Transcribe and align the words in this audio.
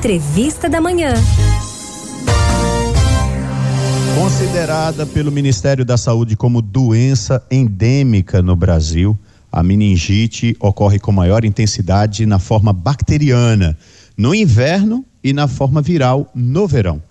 Entrevista 0.00 0.66
da 0.66 0.80
Manhã. 0.80 1.12
Considerada 4.18 5.04
pelo 5.04 5.30
Ministério 5.30 5.84
da 5.84 5.98
Saúde 5.98 6.38
como 6.38 6.62
doença 6.62 7.44
endêmica 7.50 8.40
no 8.40 8.56
Brasil, 8.56 9.14
a 9.52 9.62
meningite 9.62 10.56
ocorre 10.58 10.98
com 10.98 11.12
maior 11.12 11.44
intensidade 11.44 12.24
na 12.24 12.38
forma 12.38 12.72
bacteriana 12.72 13.76
no 14.16 14.34
inverno 14.34 15.04
e 15.22 15.34
na 15.34 15.46
forma 15.46 15.82
viral 15.82 16.30
no 16.34 16.66
verão. 16.66 17.02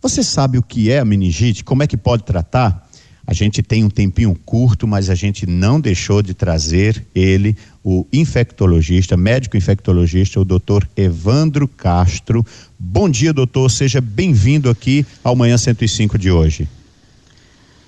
Você 0.00 0.24
sabe 0.24 0.58
o 0.58 0.64
que 0.64 0.90
é 0.90 0.98
a 0.98 1.04
meningite? 1.04 1.62
Como 1.62 1.84
é 1.84 1.86
que 1.86 1.96
pode 1.96 2.24
tratar? 2.24 2.88
A 3.24 3.32
gente 3.32 3.62
tem 3.62 3.84
um 3.84 3.88
tempinho 3.88 4.34
curto, 4.44 4.84
mas 4.84 5.08
a 5.08 5.14
gente 5.14 5.46
não 5.46 5.80
deixou 5.80 6.20
de 6.20 6.34
trazer 6.34 7.06
ele, 7.14 7.56
o 7.84 8.06
infectologista, 8.12 9.16
médico 9.16 9.56
infectologista, 9.56 10.40
o 10.40 10.44
doutor 10.44 10.88
Evandro 10.96 11.66
Castro. 11.66 12.46
Bom 12.78 13.08
dia, 13.08 13.32
doutor. 13.32 13.70
Seja 13.70 14.00
bem-vindo 14.00 14.70
aqui 14.70 15.04
ao 15.24 15.34
Manhã 15.34 15.58
105 15.58 16.16
de 16.16 16.30
hoje. 16.30 16.68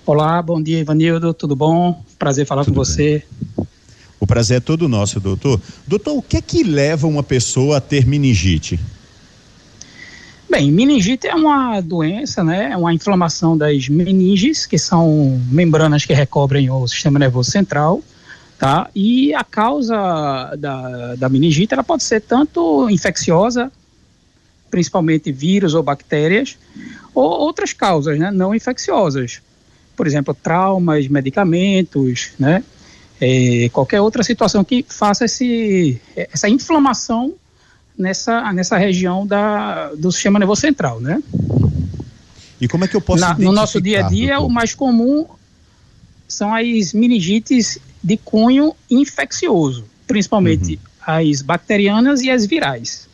Olá, 0.05 0.43
bom 0.43 0.61
dia, 0.61 0.81
Ivanildo. 0.81 1.33
Tudo 1.33 1.55
bom? 1.55 2.03
Prazer 2.19 2.47
falar 2.47 2.65
Tudo 2.65 2.75
com 2.75 2.85
você. 2.85 3.23
O 4.19 4.27
prazer 4.27 4.57
é 4.57 4.61
todo 4.61 4.89
nosso, 4.89 5.21
doutor. 5.21 5.61
Doutor, 5.87 6.17
o 6.17 6.23
que 6.23 6.39
é 6.39 6.43
que 6.43 6.63
leva 6.63 7.07
uma 7.07 7.23
pessoa 7.23 7.77
a 7.77 7.81
ter 7.81 8.07
meningite? 8.07 8.81
Bem, 10.51 10.71
meningite 10.71 11.27
é 11.27 11.35
uma 11.35 11.81
doença, 11.81 12.45
né? 12.45 12.71
É 12.73 12.77
uma 12.77 12.93
inflamação 12.93 13.57
das 13.57 13.89
meninges, 13.89 14.67
que 14.67 14.79
são 14.79 15.41
membranas 15.51 16.05
que 16.05 16.13
recobrem 16.13 16.71
o 16.71 16.87
sistema 16.87 17.19
nervoso 17.19 17.51
central, 17.51 18.03
tá? 18.65 18.89
E 18.95 19.35
a 19.35 19.45
causa 19.45 20.57
da, 20.59 21.17
da 21.17 21.29
meningite, 21.29 21.75
ela 21.75 21.85
pode 21.85 22.03
ser 22.03 22.23
tanto 22.23 22.89
infecciosa, 22.89 23.71
principalmente 24.71 25.31
vírus 25.31 25.75
ou 25.75 25.83
bactérias, 25.83 26.57
ou 27.15 27.25
outras 27.25 27.75
causas, 27.75 28.19
né? 28.19 28.31
Não 28.31 28.55
infecciosas. 28.55 29.43
Por 29.95 30.07
exemplo, 30.07 30.33
traumas, 30.33 31.07
medicamentos, 31.09 32.31
né? 32.39 32.65
É, 33.21 33.69
qualquer 33.71 34.01
outra 34.01 34.23
situação 34.23 34.65
que 34.65 34.83
faça 34.89 35.27
esse, 35.27 36.01
essa 36.17 36.49
inflamação 36.49 37.35
nessa, 37.99 38.51
nessa 38.55 38.79
região 38.79 39.27
da, 39.27 39.93
do 39.93 40.11
sistema 40.11 40.39
nervoso 40.39 40.63
central, 40.63 41.01
né? 41.01 41.23
E 42.59 42.67
como 42.67 42.87
é 42.87 42.89
que 42.89 42.97
eu 42.97 43.01
posso 43.03 43.21
Na, 43.21 43.35
No 43.35 43.53
nosso 43.53 43.79
dia 43.79 44.07
a 44.07 44.09
dia, 44.09 44.37
doutor? 44.37 44.51
o 44.51 44.51
mais 44.51 44.75
comum 44.75 45.27
são 46.27 46.55
as 46.55 46.95
meningites 46.95 47.79
de 48.05 48.19
cunho 48.19 48.77
infeccioso, 48.91 49.87
principalmente 50.07 50.75
uhum. 50.75 51.15
as 51.15 51.41
bacterianas 51.41 52.21
e 52.21 52.31
as 52.31 52.45
virais. 52.45 53.09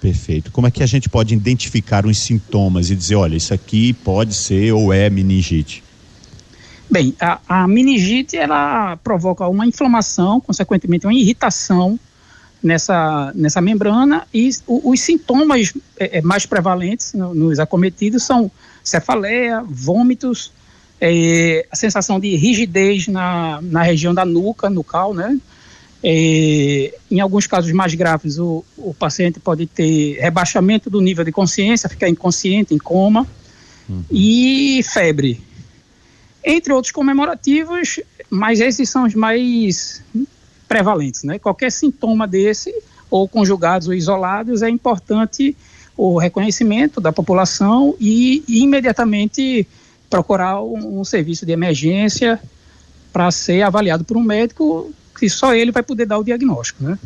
Perfeito. 0.00 0.52
Como 0.52 0.66
é 0.66 0.70
que 0.70 0.82
a 0.82 0.86
gente 0.86 1.08
pode 1.08 1.34
identificar 1.34 2.06
os 2.06 2.16
sintomas 2.16 2.88
e 2.88 2.94
dizer, 2.94 3.16
olha, 3.16 3.36
isso 3.36 3.52
aqui 3.52 3.92
pode 3.92 4.32
ser 4.32 4.72
ou 4.72 4.92
é 4.92 5.10
meningite? 5.10 5.82
Bem, 6.88 7.14
a, 7.20 7.38
a 7.48 7.68
meningite 7.68 8.36
ela 8.36 8.96
provoca 8.96 9.46
uma 9.46 9.66
inflamação, 9.66 10.40
consequentemente 10.40 11.06
uma 11.06 11.14
irritação 11.14 11.98
nessa, 12.62 13.32
nessa 13.34 13.60
membrana 13.60 14.26
e 14.32 14.50
o, 14.66 14.90
os 14.90 15.00
sintomas 15.00 15.72
é, 15.98 16.18
é, 16.18 16.22
mais 16.22 16.46
prevalentes 16.46 17.12
no, 17.12 17.34
nos 17.34 17.58
acometidos 17.58 18.22
são 18.22 18.50
cefaleia, 18.82 19.62
vômitos, 19.62 20.52
é, 21.00 21.66
a 21.70 21.76
sensação 21.76 22.20
de 22.20 22.36
rigidez 22.36 23.08
na, 23.08 23.60
na 23.62 23.82
região 23.82 24.12
da 24.12 24.24
nuca, 24.24 24.68
nucal, 24.68 25.14
né? 25.14 25.38
É, 26.02 26.94
em 27.10 27.20
alguns 27.20 27.46
casos 27.46 27.72
mais 27.72 27.94
graves, 27.94 28.38
o, 28.38 28.64
o 28.76 28.94
paciente 28.94 29.38
pode 29.38 29.66
ter 29.66 30.18
rebaixamento 30.18 30.88
do 30.88 31.00
nível 31.00 31.24
de 31.24 31.32
consciência, 31.32 31.88
ficar 31.88 32.08
inconsciente, 32.08 32.74
em 32.74 32.78
coma, 32.78 33.26
uhum. 33.88 34.04
e 34.10 34.82
febre. 34.82 35.42
Entre 36.44 36.72
outros 36.72 36.92
comemorativos, 36.92 38.00
mas 38.30 38.60
esses 38.60 38.88
são 38.88 39.04
os 39.04 39.14
mais 39.14 40.02
prevalentes. 40.66 41.22
Né? 41.22 41.38
Qualquer 41.38 41.70
sintoma 41.70 42.26
desse, 42.26 42.74
ou 43.10 43.28
conjugados 43.28 43.88
ou 43.88 43.94
isolados, 43.94 44.62
é 44.62 44.70
importante 44.70 45.54
o 45.96 46.18
reconhecimento 46.18 46.98
da 46.98 47.12
população 47.12 47.94
e, 48.00 48.42
e 48.48 48.62
imediatamente 48.62 49.66
procurar 50.10 50.60
um, 50.60 51.00
um, 51.00 51.04
serviço 51.04 51.46
de 51.46 51.52
emergência 51.52 52.38
para 53.12 53.30
ser 53.30 53.62
avaliado 53.62 54.04
por 54.04 54.16
um 54.16 54.22
médico 54.22 54.92
que 55.18 55.30
só 55.30 55.54
ele 55.54 55.70
vai 55.70 55.82
poder 55.82 56.06
dar 56.06 56.18
o 56.18 56.24
diagnóstico, 56.24 56.82
né? 56.82 56.98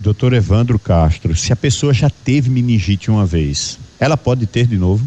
Doutor 0.00 0.32
Evandro 0.32 0.78
Castro, 0.78 1.36
se 1.36 1.52
a 1.52 1.56
pessoa 1.56 1.92
já 1.92 2.08
teve 2.08 2.48
meningite 2.48 3.10
uma 3.10 3.26
vez, 3.26 3.78
ela 4.00 4.16
pode 4.16 4.46
ter 4.46 4.66
de 4.66 4.78
novo? 4.78 5.06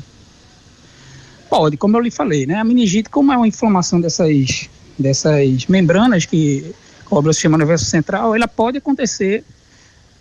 Pode, 1.49 1.75
como 1.75 1.97
eu 1.97 2.01
lhe 2.01 2.11
falei, 2.11 2.45
né? 2.45 2.55
A 2.55 2.63
meningite, 2.63 3.09
como 3.09 3.31
é 3.31 3.37
uma 3.37 3.47
inflamação 3.47 3.99
dessas, 3.99 4.69
dessas 4.97 5.65
membranas 5.67 6.25
que 6.25 6.73
cobre 7.05 7.31
o 7.31 7.33
sistema 7.33 7.57
nervoso 7.57 7.85
central, 7.85 8.35
ela 8.35 8.47
pode 8.47 8.77
acontecer 8.77 9.43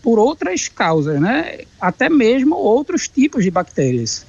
por 0.02 0.18
outras 0.18 0.68
causas, 0.68 1.20
né? 1.20 1.60
Até 1.80 2.08
mesmo 2.08 2.56
outros 2.56 3.06
tipos 3.06 3.44
de 3.44 3.50
bactérias, 3.50 4.24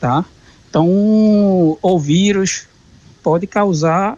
tá? 0.00 0.24
Então, 0.70 1.76
o 1.82 1.98
vírus 1.98 2.68
pode 3.22 3.46
causar 3.46 4.16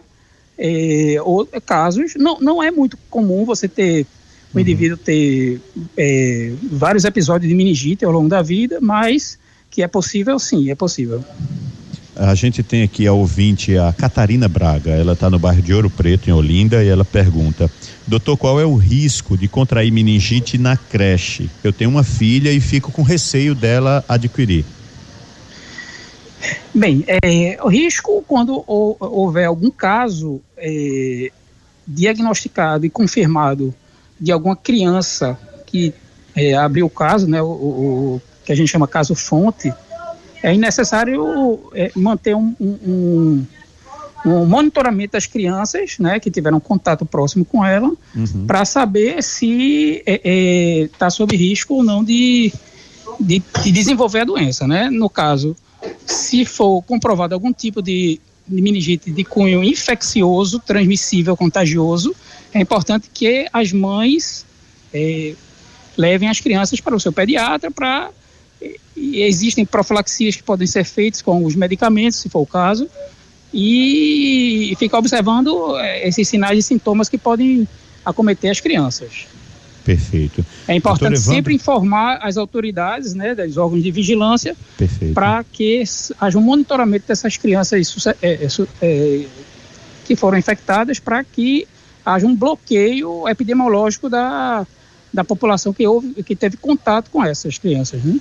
é, 0.57 1.17
ou, 1.23 1.47
casos. 1.65 2.13
Não, 2.15 2.39
não 2.39 2.61
é 2.61 2.69
muito 2.69 2.95
comum 3.09 3.43
você 3.43 3.67
ter 3.67 4.05
o 4.53 4.57
uhum. 4.57 4.61
indivíduo 4.61 4.95
ter 4.95 5.59
é, 5.97 6.53
vários 6.71 7.05
episódios 7.05 7.49
de 7.49 7.55
meningite 7.55 8.05
ao 8.05 8.11
longo 8.11 8.29
da 8.29 8.43
vida, 8.43 8.77
mas 8.79 9.39
que 9.69 9.81
é 9.81 9.87
possível, 9.87 10.37
sim, 10.37 10.69
é 10.69 10.75
possível. 10.75 11.23
A 12.15 12.35
gente 12.35 12.61
tem 12.61 12.83
aqui 12.83 13.07
a 13.07 13.13
ouvinte, 13.13 13.75
a 13.75 13.91
Catarina 13.91 14.47
Braga. 14.47 14.91
Ela 14.91 15.13
está 15.13 15.31
no 15.31 15.39
bairro 15.39 15.63
de 15.63 15.73
Ouro 15.73 15.89
Preto, 15.89 16.29
em 16.29 16.33
Olinda, 16.33 16.83
e 16.83 16.87
ela 16.87 17.03
pergunta: 17.03 17.71
Doutor, 18.05 18.37
qual 18.37 18.61
é 18.61 18.65
o 18.65 18.75
risco 18.75 19.35
de 19.35 19.47
contrair 19.47 19.91
meningite 19.91 20.59
na 20.59 20.77
creche? 20.77 21.49
Eu 21.63 21.73
tenho 21.73 21.89
uma 21.89 22.03
filha 22.03 22.51
e 22.51 22.61
fico 22.61 22.91
com 22.91 23.01
receio 23.01 23.55
dela 23.55 24.05
adquirir. 24.07 24.63
Bem, 26.73 27.03
é, 27.07 27.57
o 27.61 27.67
risco 27.67 28.23
quando 28.27 28.63
houver 28.67 29.45
algum 29.45 29.69
caso 29.69 30.41
é, 30.57 31.31
diagnosticado 31.87 32.85
e 32.85 32.89
confirmado 32.89 33.73
de 34.19 34.31
alguma 34.31 34.55
criança 34.55 35.37
que 35.65 35.93
é, 36.35 36.55
abriu 36.55 36.87
o 36.87 36.89
caso, 36.89 37.27
né, 37.27 37.41
o, 37.41 37.45
o, 37.45 38.21
que 38.43 38.51
a 38.51 38.55
gente 38.55 38.69
chama 38.69 38.87
caso 38.87 39.13
fonte, 39.13 39.71
é 40.41 40.55
necessário 40.57 41.59
é, 41.73 41.91
manter 41.95 42.35
um, 42.35 42.55
um, 42.59 43.45
um, 44.25 44.45
monitoramento 44.45 45.13
das 45.13 45.25
crianças, 45.25 45.97
né, 45.99 46.19
que 46.19 46.31
tiveram 46.31 46.59
contato 46.59 47.05
próximo 47.05 47.45
com 47.45 47.63
ela, 47.63 47.91
uhum. 48.15 48.45
para 48.47 48.65
saber 48.65 49.21
se 49.23 50.03
está 50.05 51.05
é, 51.05 51.07
é, 51.07 51.09
sob 51.09 51.35
risco 51.35 51.75
ou 51.75 51.83
não 51.83 52.03
de, 52.03 52.51
de, 53.19 53.41
de, 53.63 53.71
desenvolver 53.71 54.21
a 54.21 54.25
doença, 54.25 54.67
né? 54.67 54.89
No 54.89 55.09
caso, 55.09 55.55
se 56.05 56.45
for 56.45 56.81
comprovado 56.83 57.33
algum 57.33 57.53
tipo 57.53 57.81
de, 57.81 58.19
meningite 58.47 59.11
de 59.11 59.23
cunho 59.23 59.63
infeccioso, 59.63 60.59
transmissível, 60.59 61.35
contagioso, 61.35 62.15
é 62.53 62.59
importante 62.59 63.09
que 63.13 63.47
as 63.51 63.71
mães 63.71 64.45
é, 64.93 65.33
levem 65.97 66.29
as 66.29 66.39
crianças 66.39 66.79
para 66.79 66.95
o 66.95 66.99
seu 66.99 67.11
pediatra 67.11 67.71
para 67.71 68.11
existem 68.95 69.65
profilaxias 69.65 70.35
que 70.35 70.43
podem 70.43 70.67
ser 70.67 70.83
feitas 70.85 71.21
com 71.21 71.43
os 71.43 71.55
medicamentos, 71.55 72.19
se 72.19 72.29
for 72.29 72.41
o 72.41 72.45
caso, 72.45 72.89
e 73.53 74.73
ficar 74.77 74.97
observando 74.97 75.77
eh, 75.77 76.07
esses 76.07 76.27
sinais 76.27 76.57
e 76.57 76.61
sintomas 76.61 77.09
que 77.09 77.17
podem 77.17 77.67
acometer 78.05 78.49
as 78.49 78.59
crianças. 78.59 79.27
Perfeito. 79.83 80.45
É 80.67 80.75
importante 80.75 81.19
sempre 81.19 81.53
informar 81.53 82.19
as 82.21 82.37
autoridades, 82.37 83.13
né, 83.13 83.35
dos 83.35 83.57
órgãos 83.57 83.83
de 83.83 83.91
vigilância, 83.91 84.55
para 85.13 85.43
que 85.43 85.83
haja 86.19 86.37
um 86.37 86.41
monitoramento 86.41 87.07
dessas 87.07 87.37
crianças 87.37 88.07
é, 88.21 88.47
é, 88.81 89.25
que 90.05 90.15
foram 90.15 90.37
infectadas, 90.37 90.99
para 90.99 91.23
que 91.23 91.67
haja 92.05 92.25
um 92.25 92.35
bloqueio 92.35 93.27
epidemiológico 93.27 94.09
da, 94.09 94.65
da 95.13 95.23
população 95.23 95.73
que, 95.73 95.85
houve, 95.85 96.23
que 96.23 96.35
teve 96.35 96.57
contato 96.57 97.09
com 97.09 97.23
essas 97.23 97.57
crianças. 97.57 98.01
Né? 98.03 98.19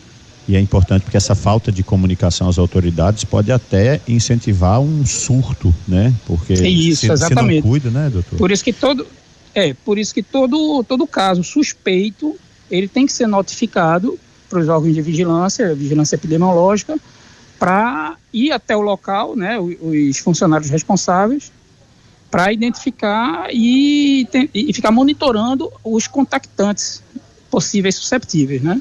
E 0.49 0.57
é 0.57 0.61
importante 0.61 1.03
porque 1.03 1.17
essa 1.17 1.35
falta 1.35 1.71
de 1.71 1.83
comunicação 1.85 2.49
às 2.49 2.59
autoridades 2.59 3.23
pode 3.23 3.53
até 3.53 4.01
incentivar 4.09 4.81
um 4.81 5.07
surto, 5.07 5.73
né? 5.87 6.13
Porque 6.27 6.55
é 6.55 6.69
isso, 6.69 7.03
se, 7.03 7.13
exatamente. 7.13 7.61
Se 7.61 7.63
não 7.63 7.71
cuida, 7.71 7.91
né, 7.91 8.11
doutor? 8.11 8.37
Por 8.37 8.51
isso 8.51 8.65
que 8.65 8.73
todo 8.73 9.07
é, 9.55 9.75
por 9.75 9.99
isso 9.99 10.15
que 10.15 10.23
todo 10.23 10.83
todo 10.85 11.07
caso 11.07 11.45
suspeito, 11.45 12.37
ele 12.71 12.89
tem 12.89 13.07
que 13.07 13.13
ser 13.13 13.27
notificado 13.27 14.19
para 14.49 14.61
os 14.61 14.69
órgãos 14.69 14.95
de 14.95 15.03
vigilância, 15.03 15.75
vigilância 15.75 16.17
epidemiológica, 16.17 16.99
para 17.59 18.17
ir 18.33 18.53
até 18.53 18.77
o 18.77 18.81
local, 18.81 19.37
né, 19.37 19.59
os 19.59 20.19
funcionários 20.19 20.69
responsáveis, 20.69 21.53
para 22.31 22.53
identificar 22.53 23.49
e, 23.51 24.27
e 24.55 24.73
ficar 24.73 24.91
monitorando 24.91 25.71
os 25.85 26.07
contactantes 26.07 27.03
possíveis 27.51 27.95
susceptíveis, 27.95 28.63
né? 28.63 28.81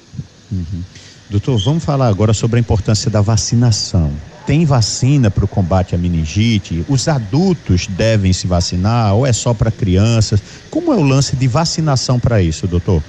Uhum. 0.51 0.83
Doutor, 1.29 1.57
vamos 1.59 1.83
falar 1.83 2.07
agora 2.07 2.33
sobre 2.33 2.57
a 2.57 2.59
importância 2.59 3.11
da 3.11 3.21
vacinação. 3.21 4.11
Tem 4.45 4.65
vacina 4.65 5.29
para 5.29 5.45
o 5.45 5.47
combate 5.47 5.93
à 5.93 5.97
meningite? 5.97 6.83
Os 6.89 7.07
adultos 7.07 7.87
devem 7.87 8.33
se 8.33 8.47
vacinar 8.47 9.13
ou 9.15 9.25
é 9.25 9.31
só 9.31 9.53
para 9.53 9.69
crianças? 9.71 10.41
Como 10.69 10.91
é 10.91 10.95
o 10.95 11.03
lance 11.03 11.35
de 11.35 11.47
vacinação 11.47 12.19
para 12.19 12.41
isso, 12.41 12.67
doutor? 12.67 13.03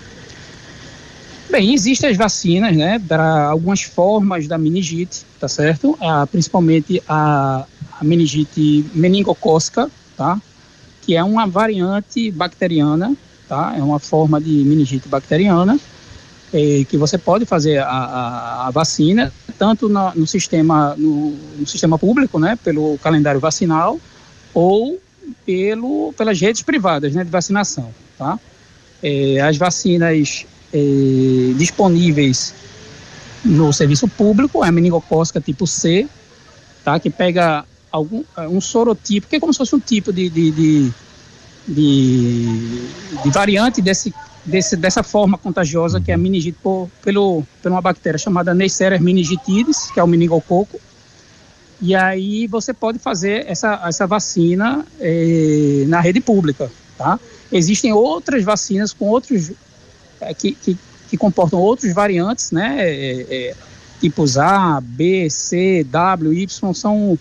Bem, 1.51 1.75
existem 1.75 2.09
as 2.09 2.17
vacinas, 2.17 2.75
né, 2.75 2.99
para 2.99 3.47
algumas 3.47 3.83
formas 3.83 4.47
da 4.47 4.57
meningite, 4.57 5.23
tá 5.39 5.47
certo? 5.49 5.99
Ah, 6.01 6.27
principalmente 6.27 7.03
a, 7.07 7.67
a 8.01 8.05
meningite 8.05 8.87
meningocócica, 8.95 9.91
tá? 10.17 10.41
Que 11.03 11.15
é 11.15 11.23
uma 11.23 11.47
variante 11.47 12.31
bacteriana, 12.31 13.15
tá? 13.49 13.75
É 13.77 13.83
uma 13.83 13.99
forma 13.99 14.41
de 14.41 14.51
meningite 14.51 15.09
bacteriana 15.09 15.79
é, 16.53 16.85
que 16.85 16.97
você 16.97 17.17
pode 17.17 17.47
fazer 17.47 17.79
a, 17.79 17.87
a, 17.87 18.67
a 18.67 18.71
vacina 18.71 19.33
tanto 19.59 19.89
no, 19.89 20.13
no 20.15 20.27
sistema 20.27 20.95
no, 20.97 21.31
no, 21.59 21.67
sistema 21.67 21.99
público, 21.99 22.39
né, 22.39 22.59
pelo 22.63 22.99
calendário 22.99 23.41
vacinal 23.41 23.99
ou 24.53 25.01
pelo 25.47 26.13
pelas 26.17 26.41
redes 26.41 26.63
privadas, 26.63 27.15
né, 27.15 27.25
de 27.25 27.31
vacinação, 27.31 27.93
tá? 28.19 28.39
É, 29.03 29.41
as 29.41 29.57
vacinas 29.57 30.47
é, 30.73 31.55
disponíveis 31.57 32.55
no 33.45 33.73
serviço 33.73 34.07
público 34.07 34.65
é 34.65 34.69
a 34.69 34.73
meningocócica 34.73 35.41
tipo 35.41 35.67
C, 35.67 36.09
tá? 36.85 36.99
Que 36.99 37.11
pega 37.11 37.65
algum 37.91 38.25
um 38.49 38.61
sorotipo, 38.61 39.27
que 39.29 39.37
é 39.37 39.41
como 39.41 39.53
se 39.53 39.59
fosse 39.59 39.75
um 39.75 39.81
tipo 39.81 40.13
de, 40.13 40.29
de, 40.29 40.51
de, 40.51 40.93
de, 41.69 42.89
de 43.23 43.31
variante 43.31 43.83
desse 43.83 44.13
desse, 44.45 44.77
dessa 44.77 45.03
forma 45.03 45.39
contagiosa 45.39 46.01
que 46.01 46.11
é 46.11 46.15
a 46.15 46.17
uhum. 46.17 46.23
meningite 46.23 46.59
por, 46.63 46.91
pelo, 47.03 47.45
por 47.63 47.71
uma 47.71 47.81
bactéria 47.81 48.19
chamada 48.19 48.55
Neisseria 48.55 48.99
meningitidis, 48.99 49.91
que 49.91 50.01
é 50.01 50.03
o 50.03 50.07
meningococo. 50.07 50.81
E 51.81 51.95
aí 51.95 52.47
você 52.47 52.73
pode 52.73 52.99
fazer 52.99 53.45
essa, 53.49 53.81
essa 53.85 54.07
vacina 54.07 54.87
eh, 55.01 55.85
na 55.89 56.01
rede 56.01 56.21
pública, 56.21 56.71
tá? 56.97 57.19
Existem 57.51 57.93
outras 57.93 58.45
vacinas 58.45 58.93
com 58.93 59.09
outros 59.09 59.51
eh, 60.21 60.35
que, 60.35 60.53
que, 60.53 60.79
que, 61.11 61.17
comportam 61.17 61.59
outros 61.59 61.93
variantes, 61.93 62.53
né? 62.53 62.77
Eh, 62.79 63.27
eh 63.29 63.55
tipos 64.01 64.37
A, 64.37 64.81
B, 64.81 65.29
C, 65.31 65.85
W, 65.91 66.33
Y 66.33 66.75
são 66.75 67.19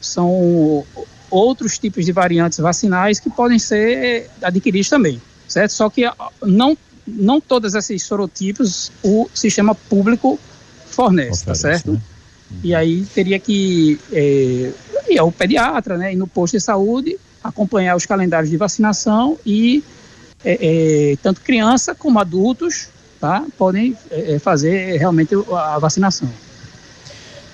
são 0.00 0.84
outros 1.30 1.78
tipos 1.78 2.04
de 2.04 2.12
variantes 2.12 2.58
vacinais 2.58 3.20
que 3.20 3.30
podem 3.30 3.58
ser 3.58 4.28
adquiridos 4.42 4.88
também 4.90 5.20
certo? 5.52 5.70
Só 5.72 5.90
que 5.90 6.02
não, 6.42 6.76
não 7.06 7.40
todos 7.40 7.74
esses 7.74 8.02
sorotipos 8.02 8.90
o 9.02 9.28
sistema 9.34 9.74
público 9.74 10.38
fornece, 10.86 11.44
tá 11.44 11.52
Oferece, 11.52 11.62
tá 11.62 11.74
certo? 11.78 11.92
Né? 11.92 12.00
Uhum. 12.50 12.58
E 12.64 12.74
aí 12.74 13.04
teria 13.14 13.38
que 13.38 13.98
é, 14.12 14.72
ir 15.08 15.18
ao 15.18 15.30
pediatra, 15.30 15.96
né, 15.96 16.12
ir 16.12 16.16
no 16.16 16.26
posto 16.26 16.56
de 16.56 16.60
saúde, 16.60 17.18
acompanhar 17.42 17.96
os 17.96 18.06
calendários 18.06 18.50
de 18.50 18.56
vacinação 18.56 19.38
e 19.44 19.82
é, 20.44 21.12
é, 21.12 21.16
tanto 21.22 21.40
criança 21.40 21.94
como 21.94 22.18
adultos 22.18 22.88
tá, 23.20 23.44
podem 23.56 23.96
é, 24.10 24.38
fazer 24.38 24.98
realmente 24.98 25.34
a 25.52 25.78
vacinação. 25.78 26.28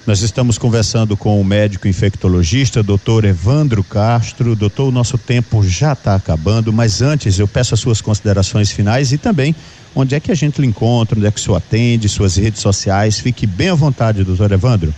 Nós 0.08 0.22
estamos 0.22 0.56
conversando 0.56 1.18
com 1.18 1.38
o 1.38 1.44
médico 1.44 1.86
infectologista, 1.86 2.82
doutor 2.82 3.26
Evandro 3.26 3.84
Castro. 3.84 4.56
Doutor, 4.56 4.88
o 4.88 4.90
nosso 4.90 5.18
tempo 5.18 5.62
já 5.62 5.92
está 5.92 6.14
acabando, 6.14 6.72
mas 6.72 7.02
antes 7.02 7.38
eu 7.38 7.46
peço 7.46 7.74
as 7.74 7.80
suas 7.80 8.00
considerações 8.00 8.70
finais 8.70 9.12
e 9.12 9.18
também 9.18 9.54
onde 9.94 10.14
é 10.14 10.20
que 10.20 10.32
a 10.32 10.34
gente 10.34 10.62
lhe 10.62 10.66
encontra, 10.66 11.14
onde 11.14 11.26
é 11.26 11.30
que 11.30 11.38
o 11.38 11.42
senhor 11.42 11.56
atende, 11.56 12.08
suas 12.08 12.36
redes 12.36 12.62
sociais. 12.62 13.18
Fique 13.18 13.46
bem 13.46 13.68
à 13.68 13.74
vontade, 13.74 14.24
doutor 14.24 14.50
Evandro. 14.50 14.94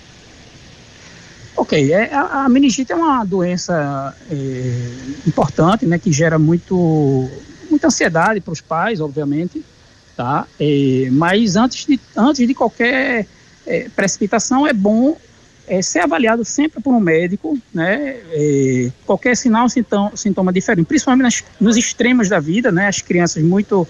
Ok, 1.56 1.92
é, 1.92 2.14
a, 2.14 2.44
a 2.44 2.48
meningite 2.48 2.92
é 2.92 2.94
uma 2.94 3.24
doença 3.24 4.14
é, 4.30 4.90
importante, 5.26 5.86
né, 5.86 5.98
que 5.98 6.12
gera 6.12 6.38
muito, 6.38 7.28
muita 7.68 7.88
ansiedade 7.88 8.40
para 8.40 8.52
os 8.52 8.60
pais, 8.60 9.00
obviamente, 9.00 9.60
tá? 10.16 10.46
É, 10.60 11.08
mas 11.10 11.56
antes 11.56 11.84
de, 11.84 11.98
antes 12.16 12.46
de 12.46 12.54
qualquer 12.54 13.26
é, 13.66 13.88
precipitação, 13.88 14.66
é 14.66 14.72
bom 14.72 15.16
é, 15.70 15.80
ser 15.82 16.00
avaliado 16.00 16.44
sempre 16.44 16.82
por 16.82 16.92
um 16.92 16.98
médico, 16.98 17.56
né? 17.72 18.16
É, 18.32 18.90
qualquer 19.06 19.36
sinal, 19.36 19.68
sintoma, 19.68 20.16
sintoma 20.16 20.52
diferente, 20.52 20.86
principalmente 20.86 21.22
nas, 21.22 21.44
nos 21.60 21.76
extremos 21.76 22.28
da 22.28 22.40
vida, 22.40 22.72
né? 22.72 22.88
As 22.88 23.00
crianças 23.00 23.40
muito, 23.42 23.86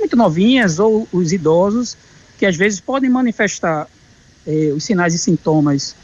muito 0.00 0.16
novinhas 0.16 0.80
ou 0.80 1.06
os 1.12 1.32
idosos, 1.32 1.96
que 2.36 2.44
às 2.44 2.56
vezes 2.56 2.80
podem 2.80 3.08
manifestar 3.08 3.86
é, 4.44 4.72
os 4.74 4.82
sinais 4.82 5.14
e 5.14 5.18
sintomas 5.18 5.94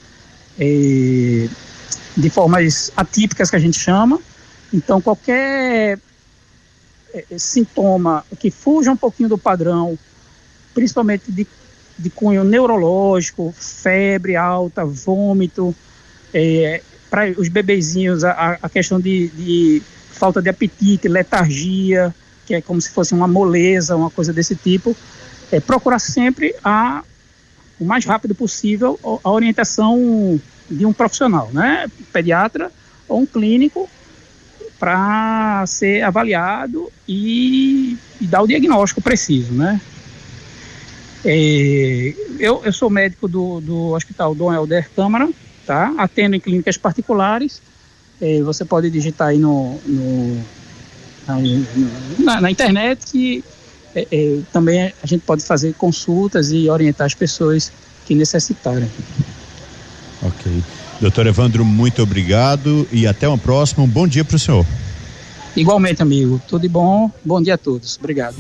é, 0.59 1.49
de 2.17 2.31
formas 2.31 2.93
atípicas 2.97 3.51
que 3.51 3.57
a 3.57 3.59
gente 3.59 3.79
chama. 3.81 4.21
Então, 4.73 5.01
qualquer 5.01 5.99
é, 7.13 7.25
sintoma 7.37 8.25
que 8.39 8.53
fuja 8.53 8.93
um 8.93 8.97
pouquinho 8.97 9.29
do 9.29 9.37
padrão, 9.37 9.99
principalmente 10.73 11.31
de 11.31 11.45
de 11.99 12.11
cunho 12.11 12.45
neurológico, 12.45 13.55
febre 13.57 14.37
alta, 14.37 14.85
vômito, 14.85 15.75
é, 16.33 16.83
para 17.11 17.31
os 17.39 17.49
bebezinhos 17.49 18.25
a, 18.25 18.59
a 18.63 18.69
questão 18.69 18.99
de, 18.99 19.29
de, 19.29 19.83
falta 20.13 20.41
de 20.41 20.49
apetite, 20.49 21.09
letargia, 21.09 22.15
que 22.47 22.55
é 22.55 22.61
como 22.61 22.81
se 22.81 22.91
fosse 22.91 23.13
uma 23.13 23.29
moleza, 23.29 23.97
uma 23.97 24.11
coisa 24.11 24.33
desse 24.33 24.57
tipo, 24.57 24.97
é, 25.51 25.61
procurar 25.61 25.99
sempre 25.99 26.55
a, 26.65 27.03
o 27.79 27.85
mais 27.85 28.05
rápido 28.05 28.35
possível 28.35 28.99
a 29.23 29.31
orientação 29.31 30.41
de 30.71 30.87
um 30.87 30.93
profissional, 30.93 31.51
né, 31.53 31.91
pediatra 32.13 32.71
ou 33.07 33.21
um 33.21 33.27
clínico, 33.27 33.89
para 34.79 35.65
ser 35.67 36.03
avaliado 36.03 36.91
e, 37.07 37.97
e 38.21 38.27
dar 38.27 38.43
o 38.43 38.49
diagnóstico 38.49 39.01
preciso, 39.01 39.53
né? 39.53 39.81
É, 41.25 42.15
eu, 42.39 42.63
eu 42.65 42.73
sou 42.73 42.91
médico 42.91 43.29
do, 43.29 43.61
do 43.61 43.93
Hospital 43.93 44.35
Dom 44.35 44.53
Helder 44.53 44.91
Câmara, 44.95 45.29
tá? 45.67 45.93
atendo 45.97 46.37
em 46.37 46.41
clínicas 46.41 46.77
particulares. 46.77 47.63
É, 48.21 48.41
você 48.43 48.65
pode 48.65 48.91
digitar 48.91 49.29
aí 49.29 49.39
no, 49.39 49.81
no 49.87 50.45
na, 52.19 52.41
na, 52.41 52.51
internet 52.51 53.07
que 53.07 53.45
é, 53.95 54.07
é, 54.11 54.41
também 54.53 54.93
a 55.03 55.07
gente 55.07 55.23
pode 55.23 55.43
fazer 55.45 55.75
consultas 55.75 56.51
e 56.51 56.69
orientar 56.69 57.07
as 57.07 57.15
pessoas 57.15 57.73
que 58.05 58.15
necessitarem. 58.15 58.91
Ok. 60.23 60.63
Doutor 61.01 61.27
Evandro, 61.27 61.65
muito 61.65 62.03
obrigado 62.03 62.87
e 62.93 63.07
até 63.07 63.27
uma 63.27 63.39
próxima. 63.39 63.85
Um 63.85 63.89
bom 63.89 64.07
dia 64.07 64.25
para 64.25 64.37
o 64.37 64.39
senhor. 64.39 64.65
Igualmente, 65.57 66.01
amigo. 66.01 66.41
Tudo 66.47 66.63
de 66.63 66.69
bom. 66.69 67.11
Bom 67.25 67.43
dia 67.43 67.55
a 67.55 67.59
todos. 67.59 67.99
Obrigado. 67.99 68.37